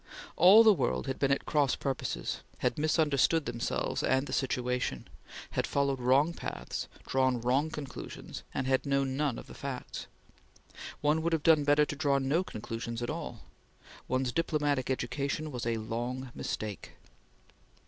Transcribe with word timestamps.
All 0.35 0.63
the 0.63 0.73
world 0.73 1.05
had 1.05 1.19
been 1.19 1.31
at 1.31 1.45
cross 1.45 1.75
purposes, 1.75 2.41
had 2.57 2.79
misunderstood 2.79 3.45
themselves 3.45 4.01
and 4.01 4.25
the 4.25 4.33
situation, 4.33 5.07
had 5.51 5.67
followed 5.67 5.99
wrong 5.99 6.33
paths, 6.33 6.87
drawn 7.05 7.39
wrong 7.39 7.69
conclusions, 7.69 8.41
had 8.51 8.83
known 8.87 9.15
none 9.15 9.37
of 9.37 9.45
the 9.45 9.53
facts. 9.53 10.07
One 11.01 11.21
would 11.21 11.33
have 11.33 11.43
done 11.43 11.65
better 11.65 11.85
to 11.85 11.95
draw 11.95 12.17
no 12.17 12.43
conclusions 12.43 13.03
at 13.03 13.11
all. 13.11 13.41
One's 14.07 14.31
diplomatic 14.31 14.89
education 14.89 15.51
was 15.51 15.67
a 15.67 15.77
long 15.77 16.31
mistake. 16.33 16.93